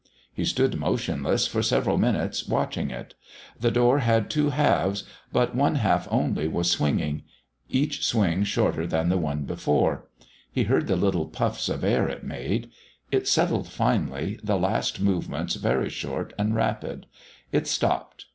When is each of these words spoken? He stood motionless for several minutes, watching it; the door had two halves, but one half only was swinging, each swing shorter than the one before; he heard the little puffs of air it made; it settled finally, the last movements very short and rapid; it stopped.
He 0.33 0.45
stood 0.45 0.79
motionless 0.79 1.45
for 1.45 1.61
several 1.61 1.99
minutes, 1.99 2.47
watching 2.47 2.89
it; 2.89 3.13
the 3.59 3.69
door 3.69 3.99
had 3.99 4.31
two 4.31 4.49
halves, 4.49 5.03
but 5.31 5.53
one 5.53 5.75
half 5.75 6.07
only 6.09 6.47
was 6.47 6.71
swinging, 6.71 7.21
each 7.69 8.03
swing 8.03 8.43
shorter 8.43 8.87
than 8.87 9.09
the 9.09 9.19
one 9.19 9.43
before; 9.43 10.07
he 10.51 10.63
heard 10.63 10.87
the 10.87 10.95
little 10.95 11.27
puffs 11.27 11.69
of 11.69 11.83
air 11.83 12.07
it 12.07 12.23
made; 12.23 12.71
it 13.11 13.27
settled 13.27 13.67
finally, 13.67 14.39
the 14.43 14.57
last 14.57 14.99
movements 14.99 15.53
very 15.53 15.91
short 15.91 16.33
and 16.35 16.55
rapid; 16.55 17.05
it 17.51 17.67
stopped. 17.67 18.25